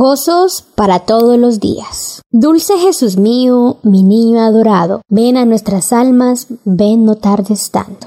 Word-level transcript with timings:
Gozos 0.00 0.62
para 0.76 1.00
todos 1.00 1.36
los 1.40 1.58
días. 1.58 2.22
Dulce 2.30 2.78
Jesús 2.78 3.16
mío, 3.16 3.78
mi 3.82 4.04
niño 4.04 4.38
adorado, 4.38 5.02
ven 5.08 5.36
a 5.36 5.44
nuestras 5.44 5.92
almas, 5.92 6.46
ven 6.64 7.04
no 7.04 7.16
tardes 7.16 7.72
tanto. 7.72 8.06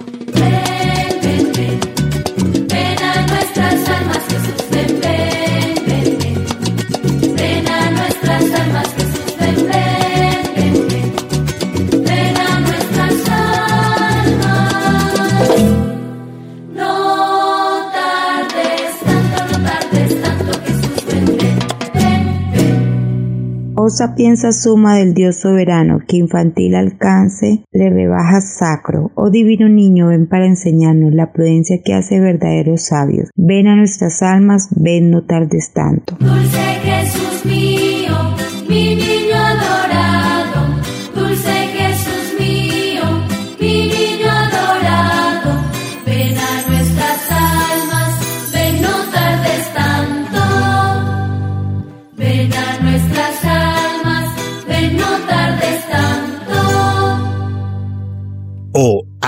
Sapienza 23.89 24.51
suma 24.51 24.95
del 24.95 25.13
Dios 25.13 25.37
soberano, 25.37 25.99
que 26.07 26.17
infantil 26.17 26.75
alcance 26.75 27.63
le 27.71 27.89
rebaja 27.89 28.41
sacro. 28.41 29.11
Oh 29.15 29.29
divino 29.29 29.69
niño, 29.69 30.07
ven 30.07 30.27
para 30.27 30.45
enseñarnos 30.45 31.13
la 31.13 31.31
prudencia 31.31 31.81
que 31.83 31.93
hace 31.93 32.19
verdaderos 32.19 32.83
sabios. 32.83 33.29
Ven 33.35 33.67
a 33.67 33.75
nuestras 33.75 34.21
almas, 34.21 34.69
ven 34.75 35.11
no 35.11 35.23
tardes 35.23 35.73
tanto. 35.73 36.17
Mío, 37.43 37.80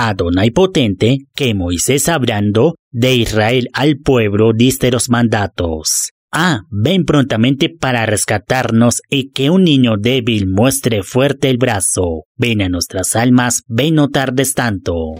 Adonai 0.09 0.52
potente, 0.52 1.20
que 1.34 1.54
Moisés 1.54 2.09
hablando 2.09 2.76
de 2.92 3.16
Israel 3.16 3.70
al 3.73 3.98
pueblo 3.98 4.52
diste 4.54 4.92
los 4.92 5.09
mandatos. 5.09 6.09
Ah, 6.32 6.62
ven 6.70 7.06
prontamente 7.06 7.70
para 7.70 8.06
rescatarnos 8.06 9.02
y 9.09 9.30
que 9.31 9.50
un 9.50 9.64
niño 9.64 9.98
débil 9.98 10.48
muestre 10.48 11.04
fuerte 11.04 11.50
el 11.50 11.58
brazo. 11.58 12.24
Ven 12.36 12.62
a 12.62 12.70
nuestras 12.70 13.16
almas, 13.16 13.64
ven 13.68 13.96
no 13.96 14.09
tardes 14.09 14.54
tanto. 14.54 15.14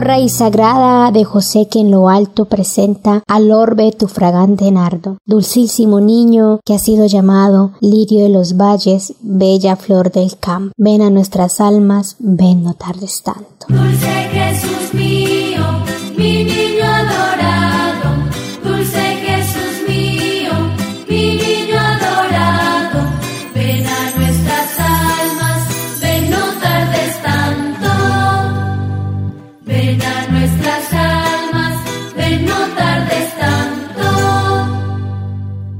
Raíz 0.00 0.36
sagrada 0.36 1.10
de 1.10 1.24
José 1.24 1.68
que 1.70 1.80
en 1.80 1.90
lo 1.90 2.08
alto 2.08 2.44
presenta 2.46 3.22
al 3.26 3.50
orbe 3.52 3.92
tu 3.92 4.08
fragante 4.08 4.70
nardo, 4.70 5.18
dulcísimo 5.26 6.00
niño 6.00 6.60
que 6.64 6.74
ha 6.74 6.78
sido 6.78 7.06
llamado 7.06 7.72
lirio 7.80 8.22
de 8.22 8.28
los 8.28 8.56
valles, 8.56 9.14
bella 9.20 9.76
flor 9.76 10.12
del 10.12 10.38
campo. 10.38 10.72
Ven 10.76 11.02
a 11.02 11.10
nuestras 11.10 11.60
almas, 11.60 12.16
ven 12.18 12.62
no 12.62 12.74
tardes 12.74 13.22
tanto. 13.22 13.66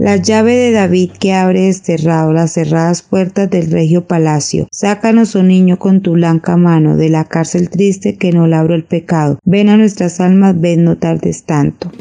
La 0.08 0.16
llave 0.16 0.56
de 0.56 0.72
David 0.72 1.10
que 1.20 1.34
abre 1.34 1.66
desterrado 1.66 2.32
las 2.32 2.52
cerradas 2.52 3.02
puertas 3.02 3.50
del 3.50 3.70
regio 3.70 4.06
palacio. 4.06 4.66
Sácanos, 4.72 5.36
oh 5.36 5.42
niño, 5.42 5.78
con 5.78 6.00
tu 6.00 6.12
blanca 6.12 6.56
mano 6.56 6.96
de 6.96 7.10
la 7.10 7.24
cárcel 7.24 7.69
triste 7.69 8.16
que 8.16 8.32
no 8.32 8.47
labro 8.47 8.74
el 8.74 8.84
pecado. 8.84 9.38
Ven 9.44 9.68
a 9.68 9.76
nuestras 9.76 10.18
almas, 10.20 10.58
ven 10.58 10.84
no 10.84 10.97
tardes 10.97 11.44
tanto. 11.44 11.92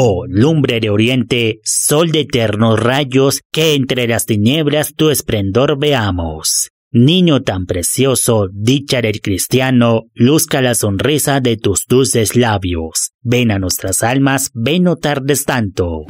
Oh 0.00 0.26
lumbre 0.28 0.78
de 0.78 0.90
oriente, 0.90 1.58
sol 1.64 2.12
de 2.12 2.20
eternos 2.20 2.78
rayos, 2.78 3.40
que 3.50 3.74
entre 3.74 4.06
las 4.06 4.26
tinieblas 4.26 4.94
tu 4.94 5.10
esplendor 5.10 5.76
veamos. 5.76 6.70
Niño 6.92 7.42
tan 7.42 7.66
precioso, 7.66 8.46
dicha 8.52 9.02
del 9.02 9.20
cristiano, 9.20 10.04
luzca 10.14 10.62
la 10.62 10.76
sonrisa 10.76 11.40
de 11.40 11.56
tus 11.56 11.84
dulces 11.88 12.36
labios. 12.36 13.10
Ven 13.22 13.50
a 13.50 13.58
nuestras 13.58 14.04
almas, 14.04 14.52
ven 14.54 14.84
no 14.84 14.94
tardes 14.94 15.44
tanto. 15.44 16.04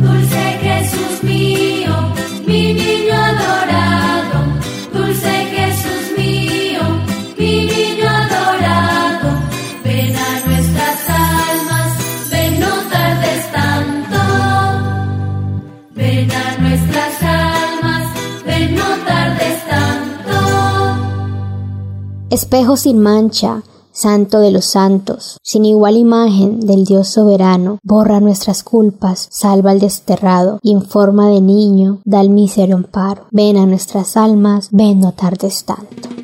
Espejo 22.31 22.77
sin 22.77 22.99
mancha, 22.99 23.63
santo 23.91 24.41
de 24.41 24.51
los 24.51 24.67
santos, 24.67 25.39
sin 25.43 25.65
igual 25.65 25.97
imagen 25.97 26.61
del 26.61 26.85
Dios 26.85 27.09
soberano, 27.09 27.79
borra 27.83 28.21
nuestras 28.21 28.63
culpas, 28.63 29.29
salva 29.31 29.71
al 29.71 29.81
desterrado, 29.81 30.59
y 30.63 30.73
en 30.73 30.83
forma 30.83 31.31
de 31.31 31.41
niño 31.41 32.01
da 32.05 32.21
el 32.21 32.29
mísero 32.29 32.77
amparo. 32.77 33.25
Ven 33.31 33.57
a 33.57 33.65
nuestras 33.65 34.19
almas, 34.19 34.69
ven 34.73 35.01
no 35.01 35.13
tardes 35.13 35.65
tanto. 35.65 36.18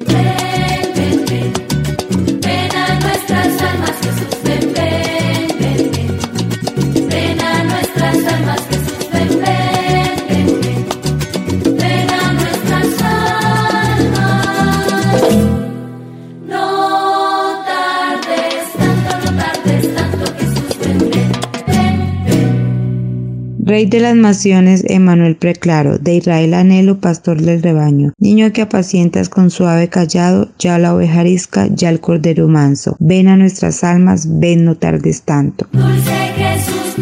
Rey 23.67 23.87
de 23.87 23.99
las 24.01 24.15
naciones, 24.15 24.85
Emanuel 24.89 25.37
Preclaro, 25.37 25.97
de 25.97 26.17
Israel 26.17 26.53
anhelo, 26.53 27.01
pastor 27.01 27.41
del 27.41 27.63
rebaño. 27.63 28.13
Niño 28.19 28.53
que 28.53 28.61
apacientas 28.61 29.31
con 29.31 29.51
suave 29.51 29.89
callado, 29.89 30.51
ya 30.59 30.79
la 30.79 30.95
oveja 30.95 31.21
arisca, 31.21 31.69
ya 31.69 31.89
el 31.89 31.99
cordero 31.99 32.47
manso. 32.47 32.95
Ven 33.01 33.27
a 33.27 33.39
nuestras 33.39 33.83
almas, 33.83 34.39
ven 34.39 34.67
no 34.67 34.77
tardes 34.77 35.23
tanto. 35.23 35.67
Dulce 35.73 36.13
Jesús 36.37 36.99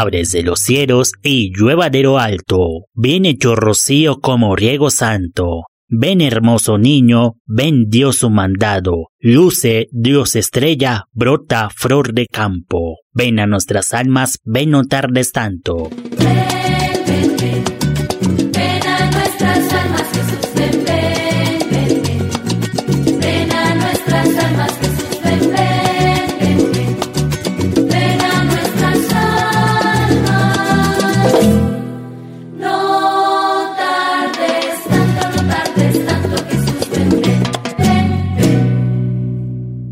Abres 0.00 0.30
de 0.30 0.44
los 0.44 0.60
cielos 0.60 1.10
y 1.24 1.50
llueva 1.52 1.90
de 1.90 2.04
lo 2.04 2.20
alto, 2.20 2.84
bien 2.94 3.26
hecho 3.26 3.56
rocío 3.56 4.20
como 4.20 4.54
riego 4.54 4.90
santo. 4.90 5.64
Ven 5.88 6.20
hermoso 6.20 6.78
niño, 6.78 7.32
ven 7.46 7.86
Dios 7.88 8.18
su 8.18 8.30
mandado, 8.30 9.08
luce 9.18 9.88
Dios 9.90 10.36
estrella, 10.36 11.06
brota 11.10 11.68
flor 11.74 12.12
de 12.14 12.28
campo. 12.28 12.98
Ven 13.12 13.40
a 13.40 13.48
nuestras 13.48 13.92
almas, 13.92 14.38
ven 14.44 14.70
no 14.70 14.84
tardes 14.84 15.32
tanto. 15.32 15.90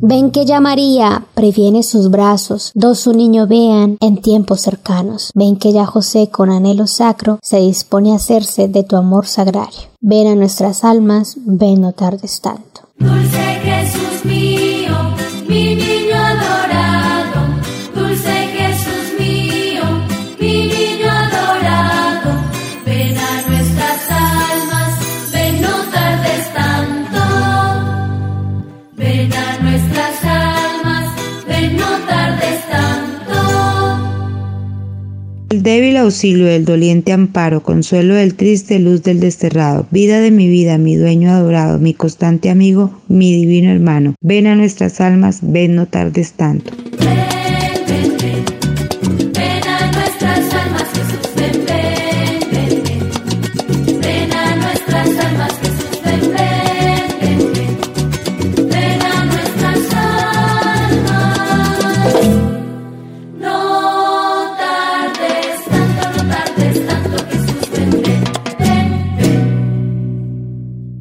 Ven. 0.06 0.30
Que 0.30 0.44
ya 0.44 0.60
María 0.60 1.24
previene 1.34 1.82
sus 1.82 2.10
brazos, 2.10 2.72
dos 2.74 3.00
su 3.00 3.12
niño 3.12 3.46
vean 3.46 3.96
en 4.00 4.20
tiempos 4.20 4.60
cercanos. 4.60 5.30
Ven 5.34 5.56
que 5.56 5.72
ya 5.72 5.86
José 5.86 6.28
con 6.30 6.50
anhelo 6.50 6.86
sacro 6.86 7.38
se 7.42 7.58
dispone 7.58 8.12
a 8.12 8.16
hacerse 8.16 8.68
de 8.68 8.82
tu 8.82 8.96
amor 8.96 9.26
sagrario. 9.26 9.88
Ven 10.00 10.26
a 10.26 10.34
nuestras 10.34 10.84
almas, 10.84 11.36
ven 11.44 11.80
no 11.80 11.92
tardes 11.92 12.40
tanto. 12.40 12.82
Dulce 12.98 13.75
débil 35.76 35.98
auxilio 35.98 36.46
del 36.46 36.64
doliente 36.64 37.12
amparo, 37.12 37.62
consuelo 37.62 38.14
del 38.14 38.34
triste, 38.34 38.78
luz 38.78 39.02
del 39.02 39.20
desterrado, 39.20 39.86
vida 39.90 40.20
de 40.20 40.30
mi 40.30 40.48
vida, 40.48 40.78
mi 40.78 40.96
dueño 40.96 41.30
adorado, 41.30 41.78
mi 41.78 41.92
constante 41.92 42.48
amigo, 42.48 43.02
mi 43.08 43.30
divino 43.34 43.70
hermano. 43.70 44.14
Ven 44.22 44.46
a 44.46 44.56
nuestras 44.56 45.02
almas, 45.02 45.40
ven 45.42 45.74
no 45.74 45.84
tardes 45.84 46.32
tanto. 46.32 46.72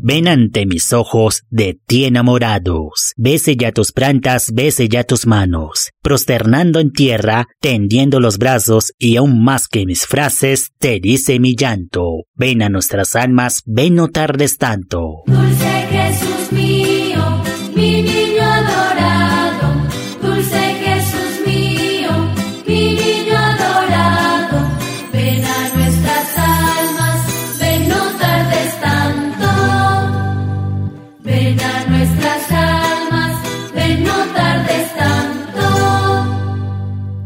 Ven. 0.05 0.25
Ante 0.25 0.65
mis 0.65 0.91
ojos 0.91 1.43
de 1.49 1.79
ti 1.85 2.05
enamorados. 2.05 3.13
Bese 3.15 3.55
ya 3.55 3.71
tus 3.71 3.91
plantas, 3.91 4.51
bese 4.53 4.89
ya 4.89 5.03
tus 5.03 5.27
manos. 5.27 5.91
Prosternando 6.01 6.79
en 6.79 6.91
tierra, 6.91 7.45
tendiendo 7.61 8.19
los 8.19 8.37
brazos 8.37 8.91
y 8.97 9.17
aún 9.17 9.43
más 9.43 9.67
que 9.67 9.85
mis 9.85 10.05
frases, 10.07 10.71
te 10.79 10.99
dice 10.99 11.39
mi 11.39 11.55
llanto. 11.55 12.23
Ven 12.33 12.63
a 12.63 12.69
nuestras 12.69 13.15
almas, 13.15 13.61
ven 13.65 13.95
no 13.95 14.07
tardes 14.07 14.57
tanto. 14.57 15.23